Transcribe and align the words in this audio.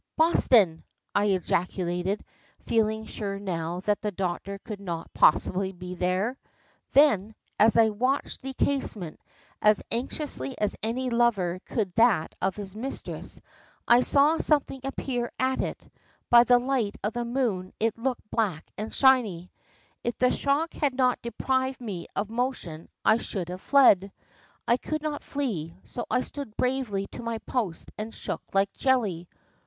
"Boston!" 0.17 0.83
I 1.13 1.25
ejaculated, 1.25 2.25
feeling 2.65 3.05
sure 3.05 3.37
now 3.37 3.81
that 3.81 4.01
the 4.01 4.09
doctor 4.09 4.57
could 4.57 4.79
not 4.79 5.13
possibly 5.13 5.71
be 5.73 5.93
there. 5.93 6.39
Then, 6.93 7.35
as 7.59 7.77
I 7.77 7.89
watched 7.89 8.41
the 8.41 8.53
casement, 8.55 9.19
as 9.61 9.83
anxiously 9.91 10.57
as 10.59 10.75
any 10.81 11.11
lover 11.11 11.59
could 11.67 11.93
that 11.93 12.33
of 12.41 12.55
his 12.55 12.73
mistress, 12.73 13.39
I 13.87 13.99
saw 13.99 14.39
something 14.39 14.81
appear 14.83 15.31
at 15.37 15.61
it: 15.61 15.87
by 16.31 16.45
the 16.45 16.57
light 16.57 16.95
of 17.03 17.13
the 17.13 17.23
moon 17.23 17.71
it 17.79 17.95
looked 17.95 18.27
black 18.31 18.71
and 18.79 18.91
shiny. 18.91 19.51
If 20.03 20.17
the 20.17 20.31
shock 20.31 20.73
had 20.73 20.95
not 20.95 21.21
deprived 21.21 21.79
me 21.79 22.07
of 22.15 22.31
motion 22.31 22.89
I 23.05 23.17
should 23.17 23.49
have 23.49 23.61
fled. 23.61 24.11
I 24.67 24.77
could 24.77 25.03
not 25.03 25.21
flee, 25.21 25.75
so 25.83 26.07
I 26.09 26.21
stood 26.21 26.57
bravely 26.57 27.05
to 27.11 27.21
my 27.21 27.37
post 27.37 27.91
and 27.99 28.11
shook 28.11 28.41
like 28.51 28.71
a 28.73 28.79
jelly. 28.79 29.29